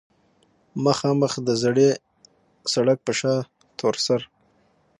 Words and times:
مخامخ 0.83 1.33
د 1.47 1.49
زړې 1.63 1.89
سړک 2.73 2.97
پۀ 3.05 3.13
شا 3.19 3.35
تورسر 3.79 4.21